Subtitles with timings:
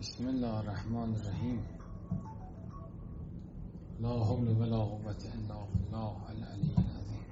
[0.00, 1.60] بسم الله الرحمن الرحيم.
[4.00, 7.24] لا حول ولا قوة إلا بالله العلي العظيم.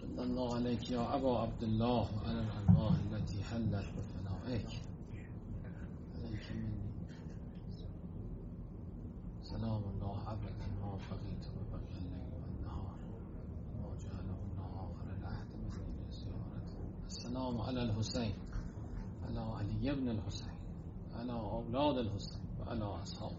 [0.00, 4.70] صلى الله عليك يا أبا عبد الله على الأرواح التي حلت بفنائك.
[6.14, 6.90] عليك مني.
[9.42, 12.98] سلام الله عبد ما بقيت وبقي الليل والنهار.
[13.78, 14.35] ما جعله
[17.26, 18.34] السلام على الحسين
[19.22, 20.54] على علي بن الحسين
[21.14, 23.32] على أولاد الحسين وعلى أصحاب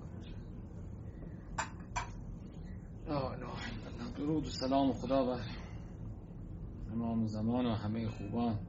[3.08, 5.42] لا اله الا الله درود و سلام خدا بر
[6.94, 8.59] امام زمان و همه خوبان.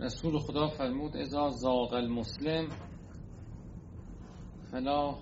[0.00, 2.68] رسول خدا فرمود اذا زاغ المسلم
[4.70, 5.18] فلا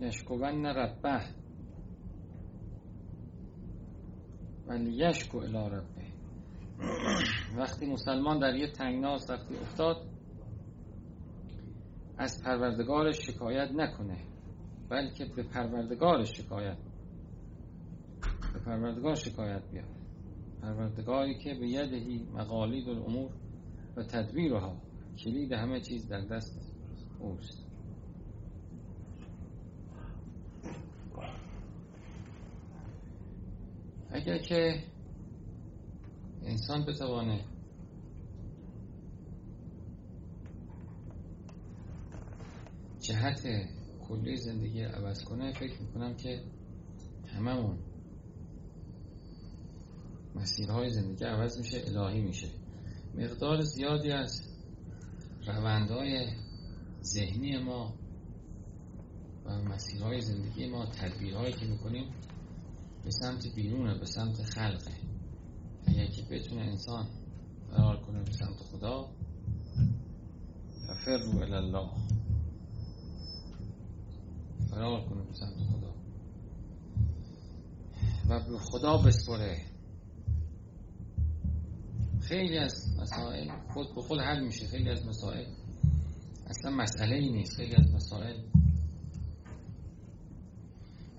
[0.00, 1.43] یشکون ربه.
[4.66, 6.04] ولی یشکو الى ربه.
[7.56, 9.96] وقتی مسلمان در یه تنگناز وقتی افتاد
[12.18, 14.16] از پروردگارش شکایت نکنه
[14.88, 16.76] بلکه به پروردگارش شکایت
[18.52, 19.94] به پروردگار شکایت بیاد
[20.62, 23.30] پروردگاری که به یدهی مقالید الامور
[23.96, 24.76] و تدبیرها
[25.24, 26.72] کلید همه چیز در دست
[27.20, 27.63] اوست.
[34.14, 34.84] اگر که
[36.42, 37.44] انسان بتوانه
[43.00, 43.48] جهت
[44.08, 46.44] کلی زندگی عوض کنه فکر می‌کنم که
[47.26, 47.78] هممون
[50.34, 52.48] مسیرهای زندگی عوض میشه الهی میشه.
[53.14, 54.42] مقدار زیادی از
[55.46, 56.26] روندهای
[57.02, 57.94] ذهنی ما
[59.44, 62.10] و مسیرهای زندگی ما تدبیرهایی که می‌کنیم
[63.04, 64.92] به سمت بیرونه به سمت خلقه.
[65.86, 67.06] اگر که بتونه انسان
[67.70, 69.08] فرار کنه به سمت خدا
[70.88, 71.90] ففروا الله
[74.70, 75.94] فرار کنه به سمت خدا.
[78.28, 79.56] و به خدا بسپره.
[82.20, 84.66] خیلی از مسائل خود به خود حل میشه.
[84.66, 85.46] خیلی از مسائل.
[86.46, 87.56] اصلا مسئله ای نیست.
[87.56, 88.36] خیلی از مسائل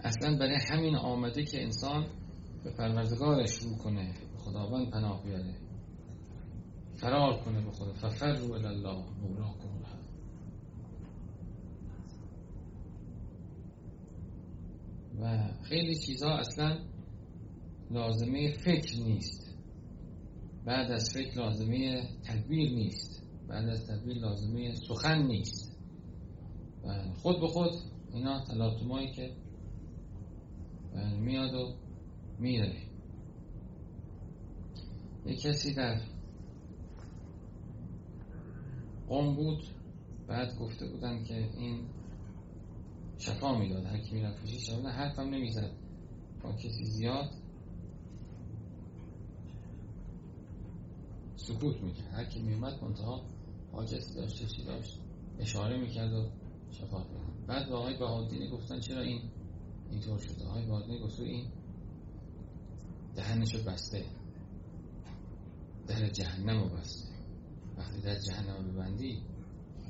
[0.06, 2.08] اصلا برای همین آمده که انسان
[2.64, 5.56] به پروردگارش رو کنه به خداوند پناه بیاره.
[6.96, 7.94] فرار کنه به خدا.
[7.94, 10.06] ففروا الی الله مولاکم الحق.
[15.22, 16.78] و خیلی چیزها اصلا
[17.92, 19.56] لازمه فکر نیست.
[20.66, 23.24] بعد از فکر لازمه تدبیر نیست.
[23.48, 25.78] بعد از تدبیر لازمه سخن نیست.
[26.84, 27.72] و خود به خود
[28.14, 29.32] اینا تلاطمایی که
[30.96, 31.76] میاد و
[32.40, 32.76] میره.
[35.26, 36.02] یک کسی در
[39.08, 39.64] قوم بود
[40.28, 41.90] بعد گفته بودن که این
[43.18, 45.72] شفا می‌داد هر کی می‌رفت پیشش شفا حرفم نمی‌زد.
[46.44, 47.32] با کسی زیاد
[51.36, 52.14] سکوت می‌کرد.
[52.14, 53.22] هر کی میومد منتها
[53.72, 55.00] حاجتی داشت چی داشت
[55.40, 56.30] اشاره می‌کرد و
[56.72, 57.46] شفا می‌داد.
[57.48, 59.22] بعد با آقای بهادینی گفتن چرا این
[59.91, 60.46] اینطور شده.
[60.46, 61.47] آقای بهادینی گفت این
[63.16, 64.06] دهنشو بسته.
[65.88, 67.16] در جهنم رو بسته.
[67.78, 69.22] وقتی در جهنم ببندی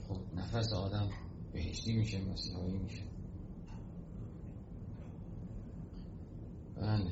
[0.08, 1.10] خب نفس آدم
[1.54, 3.04] بهشتی میشه مسیحایی میشه.
[6.76, 7.12] بله.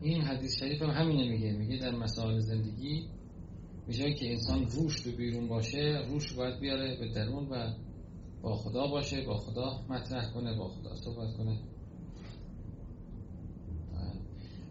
[0.00, 1.52] این حدیث شریف هم همینه میگه.
[1.52, 3.08] میگه در مسائل زندگی
[3.86, 7.72] به که انسان روش به بیرون باشه روش باید بیاره به درون و
[8.42, 11.58] با خدا باشه با خدا مطرح کنه با خدا صحبت کنه.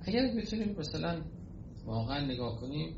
[0.02, 1.22] اگر بتونیم مثلا
[1.86, 2.96] واقعا نگاه کنیم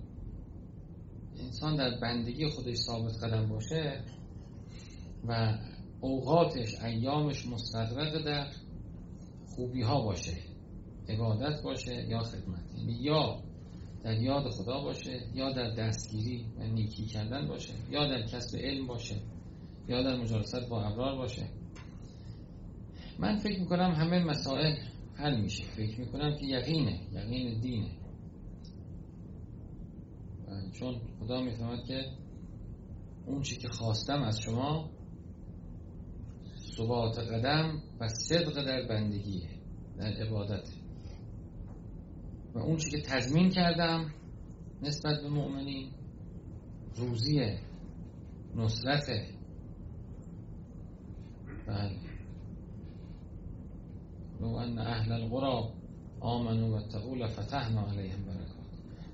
[1.39, 4.03] انسان در بندگی خودش ثابت قدم باشه
[5.27, 5.57] و
[6.01, 8.47] اوقاتش ایامش مستدرق در
[9.47, 10.37] خوبی ها باشه
[11.09, 12.63] عبادت باشه یا خدمت.
[12.77, 13.43] یعنی یا
[14.03, 18.87] در یاد خدا باشه یا در دستگیری و نیکی کردن باشه یا در کسب علم
[18.87, 19.15] باشه.
[19.87, 21.47] یا در مجالست با ابرار باشه.
[23.19, 24.75] من فکر می‌کنم همه مسائل
[25.15, 25.63] حل میشه.
[25.63, 26.99] فکر می‌کنم که یقینه.
[27.11, 27.91] یقین دینه.
[30.71, 32.05] چون خدا می‌فهمد که
[33.25, 34.89] اون چی که خواستم از شما
[36.77, 39.49] ثبات قدم و صدق در بندگیه
[39.97, 40.69] در عبادت.
[42.53, 44.13] و اون چی که تضمین کردم
[44.81, 45.91] نسبت به مؤمنین
[46.95, 47.59] روزیه
[48.55, 49.40] نصرته.
[51.67, 51.97] بله.
[54.41, 55.73] لو ان اهل القرى
[56.23, 58.71] آمنوا و لفتحنا علیهم برکات.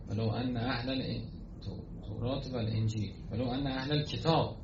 [0.10, 1.22] ولو ان اهل
[2.08, 3.14] تورات و الانجیل.
[3.32, 4.56] ولو ان اهل الكتاب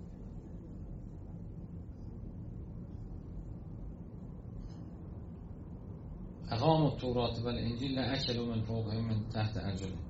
[6.52, 10.04] اقام التورات و الانجیل لأکلوا من فوقهم من تحت ارجلهم.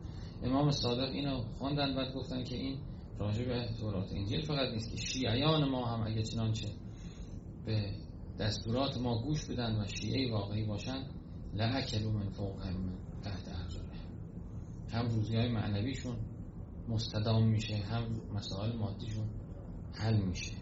[0.44, 2.78] امام صادق اینو خواندن بعد گفتن که این
[3.20, 4.12] راجع به تورات.
[4.14, 6.68] انجیل فقط نیست که شیعیان ما هم اگه چنانچه
[7.66, 7.92] به
[8.40, 11.04] دستورات ما گوش بدن و شیعه واقعی باشن
[11.54, 12.94] لأکلوا من فوقهم من
[13.24, 13.94] تحت ارجلهم
[14.92, 16.16] هم روزی های معنویشون
[16.90, 19.30] مستدام میشه هم مسائل مادیشون
[19.94, 20.56] حل میشه.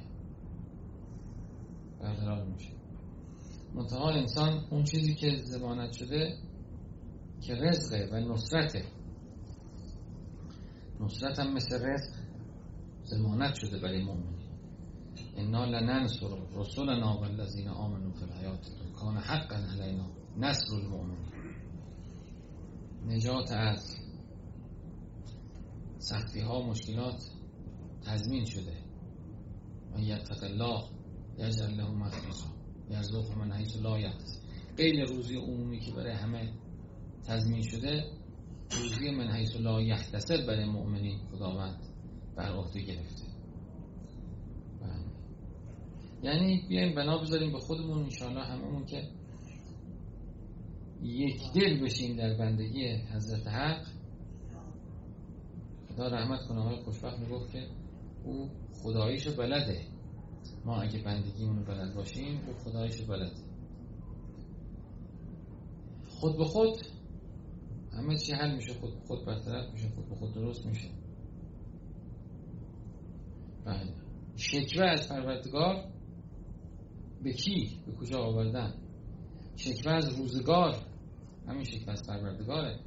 [2.00, 2.74] برقرار میشه.
[3.76, 6.38] منتها انسان اون چیزی که زبانت شده
[7.42, 8.86] که رزقه و نصرته.
[11.00, 12.14] نصرت هم مثل رزق
[13.04, 14.41] زمانت شده برای مؤمنی
[15.38, 20.06] انا لننصر رسولنا والذین آمنوا فی الحیات کان حقا علینا.
[20.38, 21.32] نصر المؤمنین.
[23.06, 23.98] نجات از
[25.98, 27.24] سختی ها مشکلات
[28.06, 28.78] تضمین شده.
[29.96, 30.84] و یتق الله
[31.38, 32.52] یجعل له مخرجا
[32.90, 34.42] یرزق من حیث لا یحتسب.
[34.78, 36.54] غیر روزی عمومی که برای همه
[37.28, 38.06] تضمین شده
[38.72, 41.80] روزی من حیث لا یحتسب برای مؤمنین خداوند
[42.36, 43.31] بر عهده گرفته.
[46.24, 49.08] یعنی بیایم بنا بذاریم به خودمون انشاءالله هممون که
[51.04, 53.86] یک دل بشیم در بندگی حضرت حق.
[55.96, 57.68] خدا رحمت کنه آقای خوشبخت می‌گفت که
[58.24, 59.82] او خداییشو بلده.
[60.66, 63.36] ما اگه بندگی اونو بلد باشیم او خداییشو بلده.
[66.10, 66.78] خود به خود
[67.94, 70.90] همه چی حل میشه خود به خود برطرف میشه خود به خود درست میشه.
[73.66, 73.94] بله.
[74.36, 75.92] شکوه از پروردگار
[77.24, 78.74] به کی؟ به کجا آوردن؟
[79.56, 80.76] شکوه از روزگار.
[81.48, 82.80] همین شکوه از پروردگاره.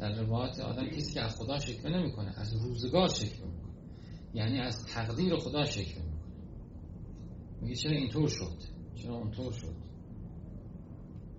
[0.00, 3.72] در روایات آدم کسی که از خدا شکوه نمی‌کنه از روزگار شکوه می‌کنه.
[4.34, 6.22] یعنی از تقدیر خدا شکوه می‌کنه.
[7.62, 8.58] میگه چرا اینطور شد؟
[8.94, 9.74] چرا اونطور شد؟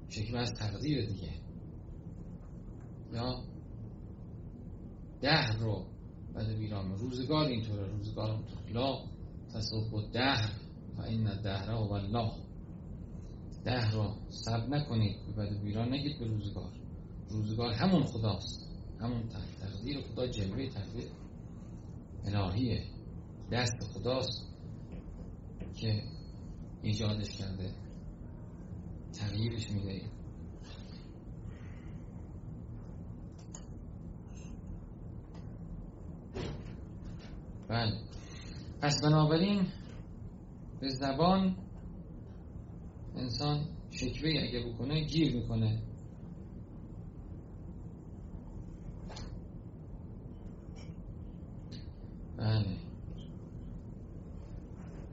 [0.09, 1.29] شکوه از تقدیر دیگه.
[3.13, 3.43] یا
[5.21, 5.85] دهر رو
[6.33, 6.97] بعد ویران.
[6.97, 7.87] روزگار اینطوره.
[7.87, 9.05] روزگار اونطور لا
[9.53, 10.51] تصوب دهر.
[10.97, 12.31] و این دهره و الله.
[13.65, 16.71] ده رو سب نکنید بعد ویران نگید به روزگار.
[17.29, 18.67] روزگار همون خداست
[18.99, 19.23] همون
[19.61, 21.07] تقدیر خدا جلوه تقدیر
[22.25, 22.83] الهیه.
[23.51, 24.47] دست خداست
[25.75, 26.03] که
[26.81, 27.71] ایجادش کرده.
[29.13, 30.01] تغییرش میده.
[37.67, 37.99] بله.
[38.81, 39.67] پس بنابراین
[40.81, 41.62] به زبان
[43.15, 45.81] انسان شکوه اگه بکنه گیر می‌کنه.
[52.37, 52.77] بله.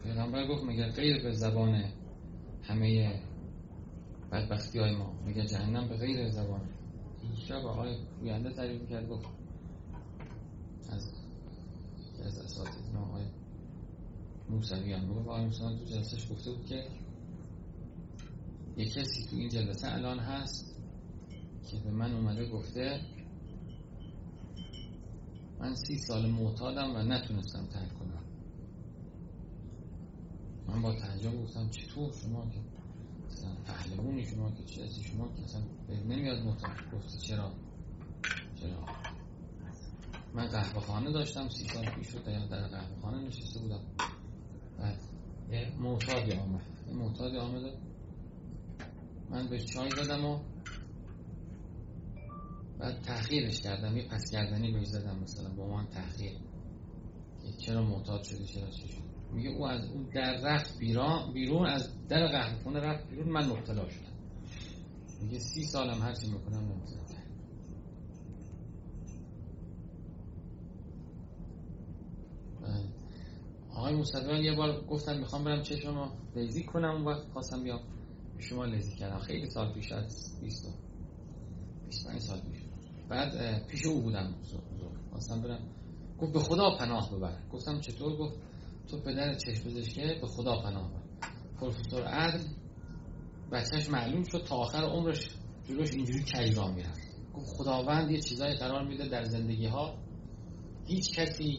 [0.02, 1.84] پیغمبر گفت مگر غیر به زبان
[2.62, 3.20] همه
[4.32, 6.60] بدبختی های ما مگر جهنم به غیر زبان؟
[7.48, 9.26] شب آقای گوینده تعریف کرد گفت
[10.90, 11.12] از
[12.24, 13.24] از اساتید ما آقای
[14.50, 16.84] موسوی هم گفت آقای موسوی تو جلسش گفته بود که
[18.80, 20.76] یک کسی تو این جلسه الان هست
[21.70, 23.00] که به من اومده گفته
[25.58, 28.24] من سی سال معتادم و نتونستم ترک کنم.
[30.68, 32.58] من با تعجب گفتم چطور شما که
[33.26, 36.70] مثلا پهلوونی شما که چه شما که اصلا نمیاد معتاد.
[36.92, 37.52] گفتی چرا؟
[38.60, 38.86] چرا؟
[40.34, 43.80] من قهوه خانه داشتم سی سال پیش رو در قهوه خانه نشسته بودم.
[44.78, 44.98] بعد
[45.52, 46.62] یه معتادی آمد.
[46.88, 47.72] یه معتادی آمده
[49.30, 50.40] من به چای دادم و
[52.78, 53.96] بعد تحقیرش کردم.
[53.96, 56.32] یه پس کردنی بهش زدم مثلا با من تحقیر
[57.58, 62.08] چرا معتاد شده چرا چی شد؟ میگه او از اون در رفت بیرون بیرون از
[62.08, 64.12] در قهوه خونه رفت بیرون من مبتلا شدم.
[65.22, 67.00] میگه سی سالم هرچی می‌کنم نمی‌تونم
[73.70, 76.12] آقای موسوی یه بار گفتن می‌خوام برم چشم رو
[76.72, 77.80] کنم اون وقت خواستم بیام.
[78.40, 80.66] شما لذی کردم خیلی سال پیش از 20
[81.86, 82.60] 25 سال پیش.
[83.08, 84.34] بعد پیش او بودم
[85.10, 85.68] خواستم برم.
[86.18, 87.38] گفت به خدا پناه ببر.
[87.52, 88.38] گفتم چطور؟ گفت
[88.88, 91.00] تو پدر چشم پزشکه به خدا پناه ببر.
[91.60, 92.44] پروفسور عدل
[93.52, 95.30] بچهش معلوم شد تا آخر عمرش
[95.68, 97.00] جلوش اینجوری کجرا می‌رفت.
[97.34, 99.94] گفت خداوند یه چیزای قرار میده در زندگی ها
[100.86, 101.58] هیچ کسی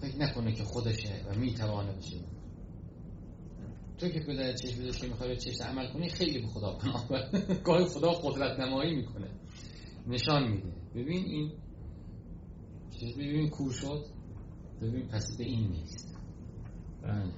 [0.00, 2.16] فکر نکنه که خودشه و می‌توانه بشه.
[4.02, 7.08] تو که پدر چشم داشتی می‌خوای به چشم عمل کنی خیلی به خدا پناه
[7.64, 9.30] گاهی خدا قدرت نمایی می‌کنه.
[10.06, 10.72] نشان میده.
[10.94, 11.52] ببین این
[12.90, 14.06] چیز ببین کور شد.
[14.80, 16.18] ببین پس به این نیست.
[17.02, 17.32] بله.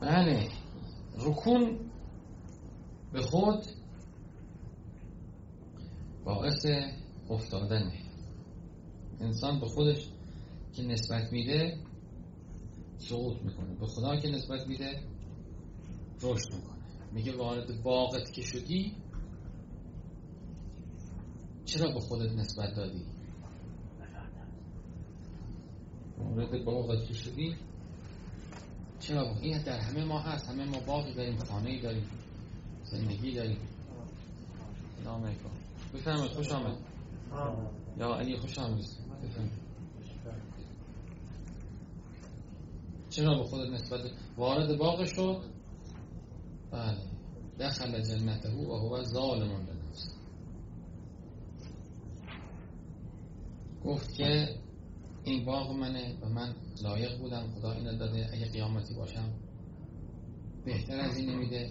[0.00, 0.48] بله.
[1.18, 1.90] رکون
[3.12, 3.64] به خود
[6.24, 6.66] باعث
[7.30, 7.92] افتادنه.
[9.20, 10.08] انسان به خودش
[10.72, 11.78] که نسبت میده
[12.98, 13.74] سقوط می‌کنه.
[13.74, 15.02] به خدا که نسبت میده
[16.22, 16.82] رشد می‌کنه.
[17.12, 18.96] میگه وارد باغت که شدی
[21.64, 23.04] چرا به خودت نسبت دادی؟
[26.18, 27.56] وارد باغت که شدی
[29.00, 30.48] چرا؟ با این در همه ما هست.
[30.48, 32.08] همه ما باقی داریم خانه داریم
[32.84, 33.58] زندگی داریم.
[35.04, 35.48] سلام علیکم.
[35.94, 36.76] بفرمایید خوش آمد.
[37.98, 38.84] یا علی خوش آمد.
[43.12, 44.00] چرا به خودت نسبت
[44.36, 45.42] وارد باغ شد
[46.70, 46.98] بله.
[47.60, 50.12] دخل جنته و هو ظالم لنفسه
[53.84, 54.48] گفت که
[55.24, 57.46] این باغ منه و من لایق بودم.
[57.54, 59.32] خدا اینو داده اگه قیامتی باشم
[60.64, 61.70] بهتر از این میده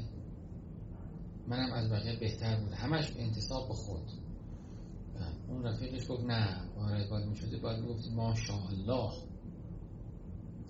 [1.48, 2.75] منم از بقیه بهتر بوده.
[2.75, 4.12] همش انتصاب به خود.
[5.50, 9.12] اون رفیقش گفت نه وارد باید می شده باید گفت ماشاءالله.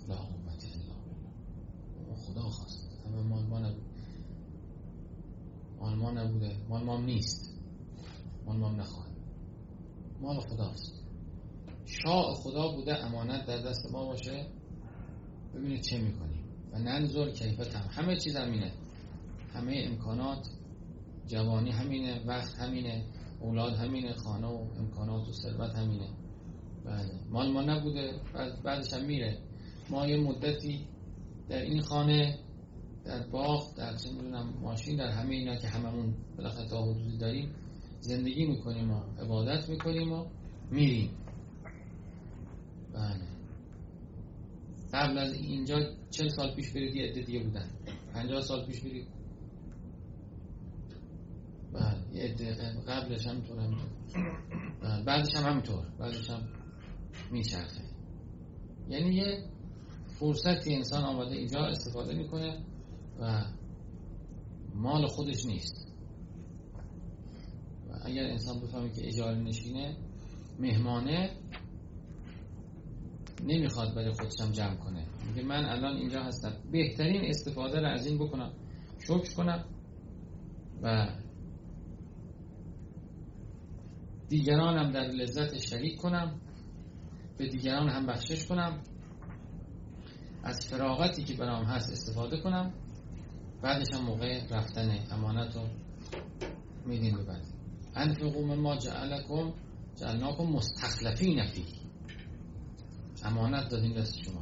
[0.08, 0.41] لا قوت الا
[2.32, 3.84] خدا خواست همه مال ما نبود.
[5.80, 6.58] مال ما نبوده.
[6.70, 7.60] مال ما نیست.
[8.46, 9.12] مال ما نخواهد.
[10.22, 11.04] مال خداست.
[11.86, 14.48] شاء خدا بوده امانت در دست ما باشه.
[15.56, 16.44] ببینید چه می‌کنیم.
[16.74, 18.72] و ننظر کیفت هم همه چیز همینه
[19.54, 20.48] همه امکانات
[21.28, 23.06] جوانی همینه وقت همینه
[23.40, 26.10] اولاد همینه خانه و امکانات و ثروت همینه.
[26.86, 27.12] بله.
[27.30, 28.20] مال ما نبوده.
[28.64, 29.38] بعدش هم میره.
[29.90, 30.88] ما یه مدتی
[31.52, 32.40] در این خانه
[33.06, 34.10] در باغ در چه
[34.62, 37.56] ماشین در همه اینا که هممون بالاخره تا حدودی داریم
[38.00, 40.26] زندگی می‌کنیم و عبادت می‌کنیم و
[40.72, 41.10] میریم.
[42.94, 43.28] بله.
[44.94, 45.80] قبل از اینجا
[46.10, 47.70] چل سال پیش برید یه عده دیگه بودن.
[48.14, 49.08] پنجاه سال پیش برید.
[51.74, 52.54] بله یه عده
[52.88, 53.90] قبلش هم طور همینطور
[54.82, 55.04] بله.
[55.04, 55.86] بعدش هم همینطور.
[56.00, 56.50] بعدش هم
[57.32, 57.84] میچرخه.
[58.90, 59.51] یعنی یه
[60.22, 62.66] فرصتی انسان آماده اینجا استفاده می‌کنه
[63.20, 63.44] و
[64.76, 65.88] مال خودش نیست.
[67.90, 69.98] و اگر انسان بفهمه که اجاره نشینه
[70.60, 71.30] مهمانه
[73.44, 75.06] نمی‌خواد برای خودشم جمع کنه.
[75.28, 76.54] میگه من الان اینجا هستم.
[76.72, 78.54] بهترین استفاده رو از این بکنم.
[79.00, 79.66] شکر کنم
[80.84, 81.08] و
[84.30, 86.42] دیگرانم در لذت شریک کنم.
[87.38, 88.84] به دیگران هم بخشش کنم.
[90.44, 92.74] از فراغتی که برام هست استفاده کنم.
[93.62, 95.62] بعدش هم موقع رفتن امانت رو
[96.86, 97.46] میدین ببرد
[97.96, 99.54] انفقو ما جعلکم
[99.96, 101.66] جعلناکم مستخلفین فی
[103.24, 104.42] امانت دادیم دست شما.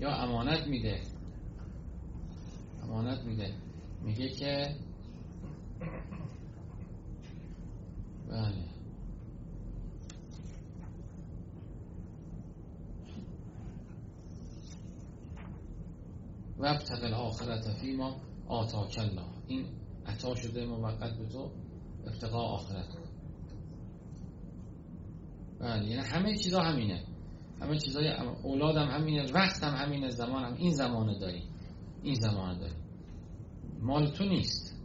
[0.00, 1.00] یا امانت میده.
[2.82, 3.54] امانت میده.
[4.02, 4.76] میگه که
[8.28, 8.75] بله.
[16.58, 18.16] و ابتقل آخرت فیما
[18.48, 19.66] آتاک الله این
[20.06, 21.50] عطا شده موقت به تو
[22.06, 22.88] ابتقا آخرت.
[25.60, 27.04] بله یعنی همه چیزا همینه.
[27.60, 28.08] همه چیزای
[28.44, 31.42] اولادم همینه وقت هم همینه زمان هم این زمانه داری.
[32.02, 32.74] این زمانه داری.
[33.80, 34.82] مال تو نیست.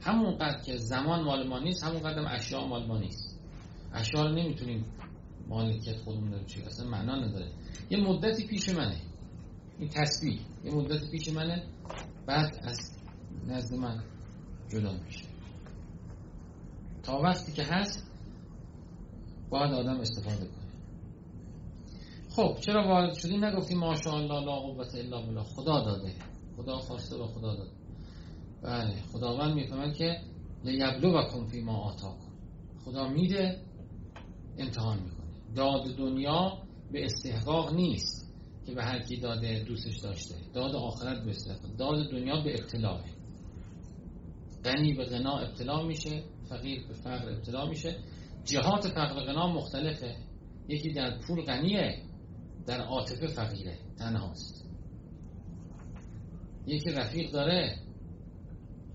[0.00, 3.40] همون قدر که زمان مال ما نیست همون قدر اشیاء مال ما نیست.
[3.92, 4.84] اشیاء رو نمی‌تونیم
[5.48, 7.52] مالکیت خودمون رو چی اصلا معنا نداره.
[7.90, 8.96] یه مدتی پیش منه.
[9.78, 11.62] این تسبیح یه مدت پیش منه
[12.26, 12.98] بعد از
[13.46, 14.04] نزد من
[14.68, 15.24] جدا میشه.
[17.02, 18.10] تا وقتی که هست
[19.50, 20.68] باید آدم استفاده کنه.
[22.28, 25.42] خب چرا وارد شدیم؟ نگفتیم ماشاءالله لا قوت الا بالله.
[25.42, 26.14] خدا داده.
[26.56, 27.70] خدا خواسته و خدا داده.
[28.62, 30.20] بله خداوند می‌فهمد که
[30.64, 32.32] لیبلو و فی ما آتا کن
[32.84, 33.62] خدا میده
[34.58, 35.54] امتحان می‌کنه.
[35.56, 38.27] داد دنیا به استحقاق نیست.
[38.68, 40.34] که به هر کی داده دوستش داشته.
[40.54, 41.32] داد آخرت به
[41.78, 43.04] داد دنیا به ابتلاه
[44.64, 47.96] غنی به غنا ابتلا میشه فقیر به فقر ابتلا میشه.
[48.44, 50.16] جهات فقر غنا مختلفه.
[50.68, 52.02] یکی در پول غنیه
[52.66, 53.78] در عاطفه فقیره.
[53.98, 54.64] تنهاست.
[56.66, 57.78] یکی رفیق داره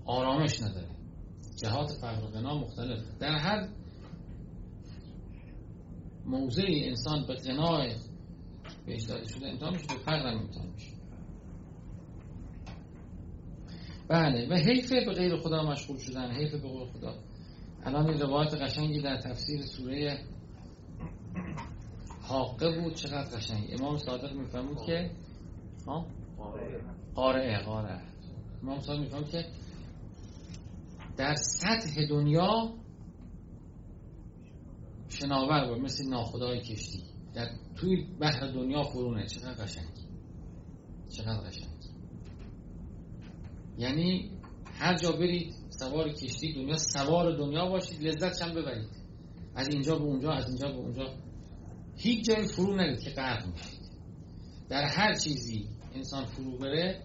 [0.06, 0.88] آرامش نداره.
[1.62, 3.18] جهات فقر غنا مختلفه.
[3.20, 3.68] در هر
[6.26, 7.94] موضعی انسان به غنای
[8.86, 9.48] بهش داده شده.
[9.48, 10.72] امتحان میشه به فقر هم امتحان
[14.08, 17.14] بله و حیف به غیر خدا مشغول شدن حیف به غیر خدا.
[17.84, 20.18] الان این روایت قشنگی در تفسیر سوره
[22.22, 22.94] حاقه بود.
[22.94, 23.76] چقدر قشنگ.
[23.80, 25.10] امام صادق میفهمود که
[25.86, 26.06] ها؟
[27.14, 27.64] قارعه
[28.62, 29.44] امام صادق میفهمود که
[31.16, 32.74] در سطح دنیا
[35.08, 37.13] شناور بود مثل ناخدای کشتی.
[37.34, 39.94] در توی بحر دنیا فرونه چقدر قشنگ
[41.08, 41.74] چقدر قشنگ
[43.78, 44.30] یعنی
[44.78, 48.88] هر جا برید سوار کشتی دنیا سوار دنیا باشید لذت هم ببرید.
[49.54, 51.14] از اینجا به اونجا از اینجا به اونجا.
[51.96, 53.80] هیچ جای فرو نرید که غرق میشید.
[54.68, 57.02] در هر چیزی انسان فرو بره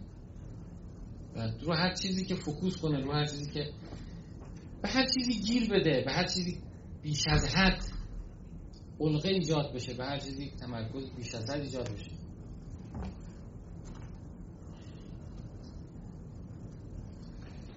[1.36, 3.70] و رو هر چیزی که فکوس کنه رو هر چیزی که
[4.82, 6.58] به هر چیزی گیر بده به هر چیزی
[7.02, 7.84] بیش از حد
[9.00, 12.12] علقه ایجاد بشه به هر چیزی تمرکز بیش از حد ایجاد بشه.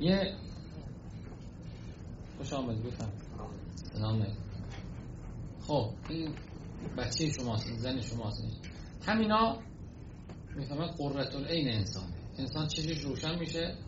[0.00, 0.34] یه
[2.38, 3.12] خوش آمد بفهم
[3.74, 4.26] سلام
[5.60, 6.34] خب این
[6.98, 8.44] بچه شماست این زن شماست.
[9.06, 9.58] همینا
[10.56, 13.78] می‌فهمن قررت این انسانه انسان چشش روشن میشه؟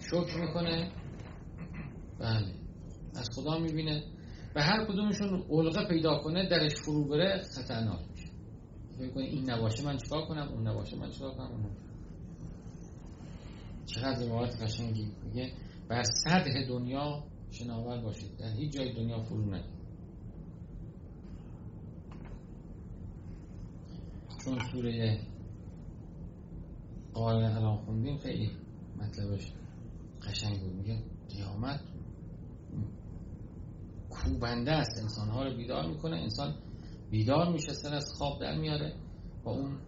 [0.00, 0.92] شکر می‌کنه.
[2.18, 2.54] بله.
[3.14, 4.13] از خدا می‌بینه.
[4.54, 8.28] و هر کدومشون علقه پیدا کنه درش فرو بره خطرناک میشه.
[8.98, 11.70] فکر این نباشه من چیکار کنم؟ اون نباشه من چیکار کنم؟ اون
[13.86, 15.12] چقدر روایت قشنگی.
[15.24, 15.52] میگه
[15.88, 18.36] بر سطح دنیا شناور باشید.
[18.36, 19.84] در هیچ جای دنیا فرو نرید
[24.44, 25.20] چون سوره
[27.14, 28.50] قال الان خوندیم خیلی
[28.96, 29.52] مطلبش
[30.22, 30.74] قشنگ بود.
[30.74, 31.80] میگه قیامت
[34.14, 35.02] کوبنده است.
[35.02, 36.16] انسان ها رو بیدار می‌کنه.
[36.16, 36.54] انسان
[37.10, 38.94] بیدار میشه سر از خواب در میاره.
[39.44, 39.78] با اون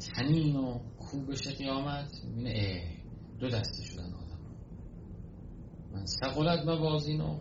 [0.00, 2.82] تنین و کوبش قیامت می‌بینه
[3.40, 4.38] دو دسته شدن آدم.
[5.92, 7.38] من سقلت موازینو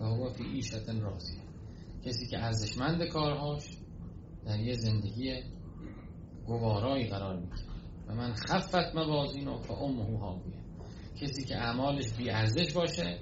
[0.00, 1.40] و هو فی ایشت راضیه
[2.04, 3.78] کسی که ارزشمند کارهاش
[4.44, 5.42] در یه زندگی
[6.46, 7.68] گوارایی قرار می‌گیره.
[8.08, 10.56] و من خفت موازینو و امه هاویه
[11.20, 13.18] کسی که اعمالش بی ارزش باشه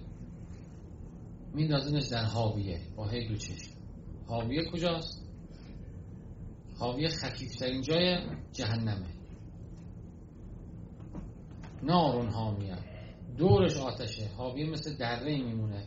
[1.55, 3.71] میندازنش در حاویه با هی دو چشم.
[4.27, 5.25] حاویه کجاست؟
[6.79, 8.19] حاویه خفیفترین جای
[8.53, 9.07] جهنمه.
[11.83, 12.77] نارون حامیه.
[13.39, 14.31] دورش آتشه.
[14.37, 15.85] حاویه مثل دره میمونه.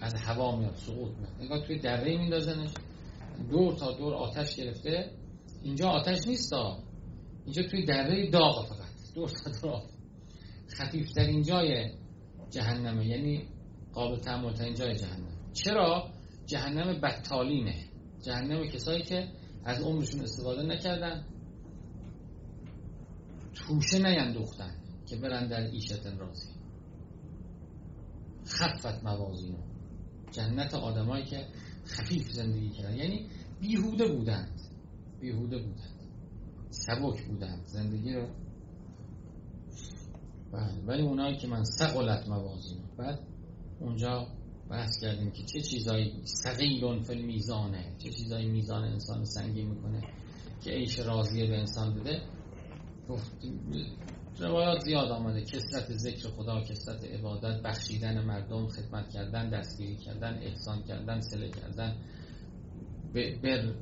[0.00, 1.32] از هوا میاد سقوط میاد.
[1.40, 2.70] نگاه توی دره میندازنش.
[3.50, 5.10] دور تا دور آتش گرفته.
[5.62, 6.52] اینجا آتش نیست
[7.44, 9.14] اینجا توی دره داغ فقط.
[9.14, 9.82] دور تا دور
[10.68, 11.90] خفیفترین جای
[12.50, 13.06] جهنمه.
[13.06, 13.48] یعنی
[13.96, 15.52] قابل تحمل ترین جای جهنم.
[15.52, 16.10] چرا؟
[16.46, 17.84] جهنم بدتالینه
[18.22, 19.28] جهنم کسایی که
[19.64, 21.24] از عمرشون استفاده نکردن
[23.54, 24.74] توشه نیندوختن
[25.06, 26.48] که برن در ایشت رازی
[28.46, 29.58] خفت موازینو
[30.32, 31.46] جنت آدمایی که
[31.86, 32.96] خفیف زندگی کردن.
[32.96, 33.26] یعنی
[33.60, 34.60] بیهوده بودند.
[35.20, 36.00] بیهوده بودند.
[36.70, 37.66] سبک بودند.
[37.66, 38.26] زندگی رو
[40.52, 43.35] بله ولی اونایی که من سقلت موازینو بعد
[43.80, 44.26] اونجا
[44.70, 50.00] بحث کردیم که چه چیزایی سقیلون فل میزانه چه چیزایی میزان انسان سنگین می‌کنه
[50.64, 52.22] که عیش راضیه به انسان بده.
[54.38, 60.82] روایات زیاد آمده کسرت ذکر خدا کسرت عبادت بخشیدن مردم خدمت کردن دستگیری کردن احسان
[60.82, 61.96] کردن سله کردن
[63.14, 63.72] بر,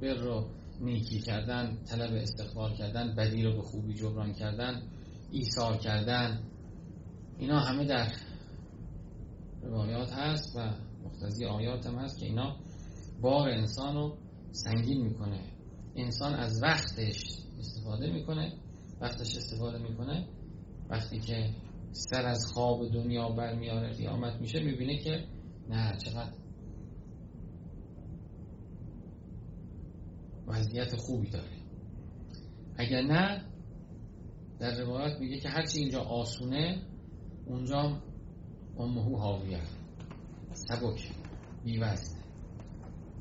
[0.00, 0.48] بر رو
[0.80, 4.82] نیکی کردن طلب استقبال کردن بدی رو به خوبی جبران کردن
[5.30, 6.42] ایثار کردن.
[7.38, 8.12] اینا همه در
[9.64, 10.70] روایات هست و
[11.04, 12.56] مختزی آیات هم هست که اینا
[13.20, 14.18] بار انسان رو
[14.52, 15.40] سنگین می‌کنه.
[15.96, 18.52] انسان از وقتش استفاده می‌کنه
[19.00, 20.28] وقتش استفاده می‌کنه.
[20.90, 21.50] وقتی که
[21.92, 25.24] سر از خواب دنیا برمیاره قیامت میشه می‌بینه که
[25.68, 26.32] نه چقدر
[30.46, 31.56] وضعیت خوبی داره.
[32.76, 33.44] اگر نه
[34.58, 36.82] در روایات میگه که هرچی اینجا آسونه
[37.46, 38.02] اونجا
[38.78, 39.62] امهو حاویه.
[40.52, 41.10] سبک
[41.64, 42.24] بیوزن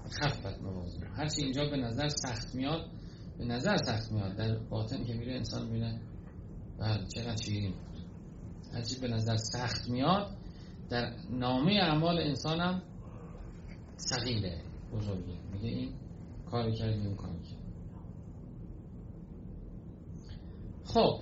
[0.09, 2.89] خفت موازن هرچی اینجا به نظر سخت میاد
[3.37, 4.35] به نظر سخت میاد.
[4.35, 6.01] در باطن که میره انسان بینه
[6.79, 7.73] بله چقدر شیرین
[8.73, 10.37] هرچی به نظر سخت میاد
[10.89, 12.81] در نامه اعمال انسان هم
[13.97, 14.61] سقیله
[15.51, 15.93] میگه این
[16.45, 17.63] کاری کردی این کاری کرد.
[20.83, 21.19] خب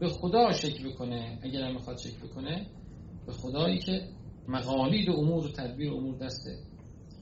[0.00, 1.38] به خدا شکل بکنه.
[1.42, 2.66] اگر هم می‌خواد شکل بکنه
[3.26, 4.08] به خدایی که
[4.48, 6.48] مقالید امور و تدبیر امور دست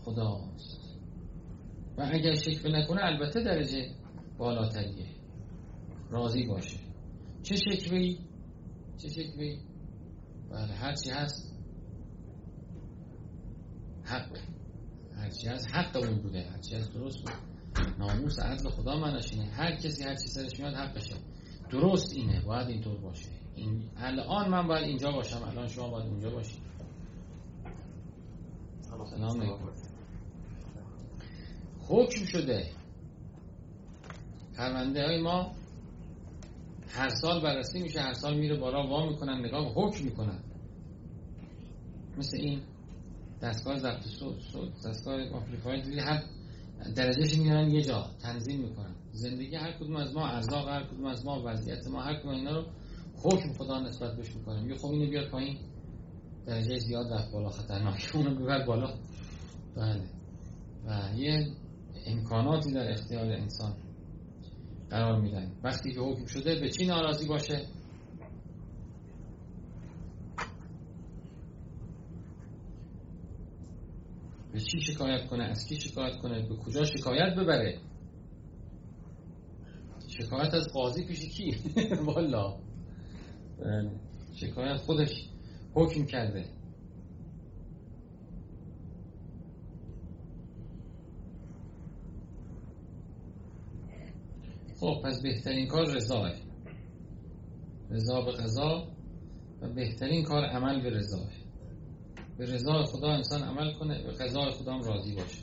[0.05, 0.81] خداست.
[1.99, 3.91] و اگر شکوه نکنه البته درجه
[4.39, 5.07] بالاتریه.
[6.11, 6.79] راضی باشه.
[7.43, 8.19] چه شکوهی
[8.99, 9.59] چه شکوهی
[10.51, 11.55] بله هرچی هست
[14.05, 14.39] حق
[15.17, 16.43] هرچی هست حق اون بوده.
[16.51, 17.55] هرچی هست درست بود.
[17.99, 21.15] ناموس عدل خدا منشینه هر کسی هر چی سرش میاد حقشه.
[21.71, 23.29] درست اینه باید اینطور باشه.
[23.55, 26.63] این الان من باید اینجا باشم الان شما باید اونجا باشید.
[29.11, 29.59] سلام.
[31.89, 32.71] حکم شده.
[34.57, 35.53] پرونده های ما
[36.89, 40.39] هر سال بررسی میشه هر سال میره بالا وا می‌کنن نگاه حکم می‌کنن.
[42.19, 42.61] مثل این
[43.43, 46.23] دستگاه ضبط صوت دستگاه آمپلیفایر دیدی هر
[46.97, 48.94] درجهش میارن یه جا تنظیم می‌کنن.
[49.15, 52.57] زندگی هر کدوم از ما ارزاق هر کدوم از ما وضعیت ما هر کدوم اینا
[52.57, 52.65] رو
[53.23, 55.59] حکم خدا نسبت بهش می‌کنه میگه خب اینو بیار پایین.
[56.47, 58.11] درجه زیاد رفت بالا خطرناک.
[58.15, 58.95] اونو ببر بالا.
[59.77, 60.03] بله.
[60.87, 61.47] و یه
[62.07, 63.75] امکاناتی در اختیار انسان
[64.91, 65.53] قرار میدن.
[65.65, 67.67] وقتی که حکم شده به چی ناراضی باشه؟
[74.53, 77.81] به چی شکایت کنه؟ از کی شکایت کنه؟ به کجا شکایت ببره؟
[80.19, 81.57] شکایت از قاضی پیش کی؟
[82.07, 82.57] والا.
[84.35, 85.29] شکایت خودش
[85.75, 86.45] حکم کرده.
[94.81, 96.33] خب پس بهترین کار رضاه
[97.91, 98.89] رضا به قضا
[99.63, 101.29] و بهترین کار عمل به رضاه
[102.39, 105.43] به رضا خدا انسان عمل کنه به قضا خدا هم راضی باشه.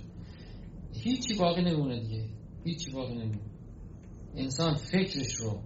[0.93, 2.25] هیچی باقی نمونه دیگه.
[2.63, 3.50] هیچی باقی نمونه.
[4.35, 5.63] انسان فکرش رو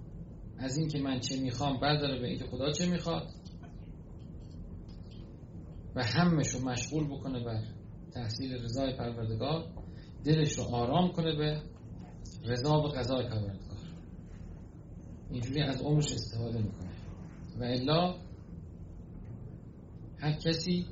[0.57, 3.27] از اینکه من چه می‌خوام برداره به اینکه خدا چه می‌خواد؟
[5.95, 7.63] و همش رو مشغول بکنه بر
[8.11, 9.67] تحصیل رضای پروردگار
[10.23, 11.61] دلش رو آرام کنه به
[12.45, 13.77] رضا و قضای پروردگار.
[15.31, 16.91] اینجوری از عمرش استفاده می‌کنه.
[17.59, 18.15] و الا
[20.17, 20.85] هر کسی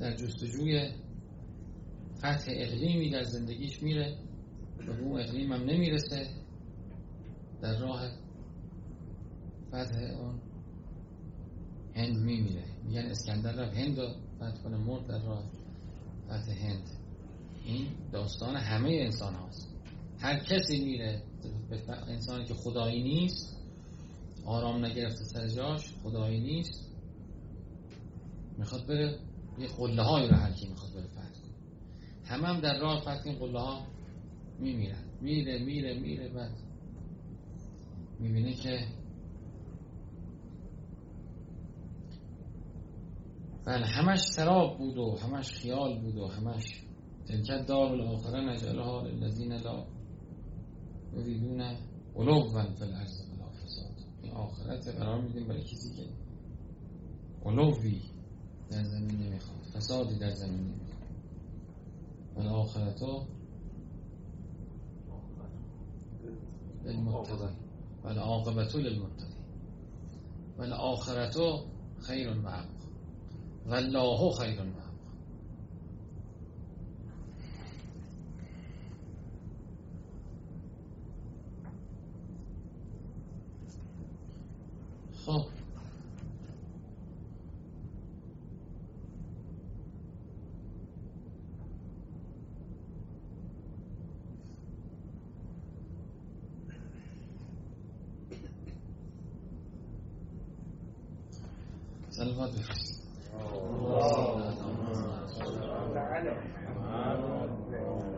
[0.00, 0.90] در جستجوی
[2.18, 4.18] فتح اقلیمی در زندگیش میره
[4.78, 6.26] و به اون اقلیم هم نمی‌رسه.
[7.62, 8.10] در راه
[9.68, 10.40] فتح اون
[11.94, 12.64] هند میمیره.
[12.84, 15.44] میگن اسکندر رفت هند رو فتح کنه مرد در راه
[16.26, 16.88] فتح هند.
[17.64, 19.68] این داستان همه انسان هاست.
[20.18, 21.22] هر کسی میره
[22.08, 23.56] انسانی که خدایی نیست
[24.44, 26.92] آرام نگرفته سر جاش خدایی نیست
[28.58, 29.18] می‌خواد بره
[29.58, 31.52] یه قله هایی رو هر کی می‌خواد بره فتح کنه.
[32.24, 33.86] همه هم در راه فتح این قله ها
[34.58, 35.04] میمیرن.
[35.20, 36.67] میره میره میره بعد
[38.18, 38.86] می‌بینه که
[43.64, 46.82] بله همش سراب بود و همش خیال بود و همش
[47.26, 49.86] تلکت دار الاخره نجلها للذین لا
[51.16, 51.60] یریدون
[52.16, 53.94] علوا فی الارض ولا فساد.
[54.22, 56.08] این آخرت قرار میدیم برای کسی که
[57.44, 58.02] علوی
[58.70, 60.88] در زمین نمی‌خواد فسادی در زمین نمی‌خواد.
[62.36, 63.26] و آخرتو
[66.84, 67.67] للمتقین.
[68.04, 69.38] و عاقبتو للمتقین
[70.58, 71.66] و آخرتو
[72.00, 72.64] خیر و ابقا
[73.66, 74.87] و الله خیر و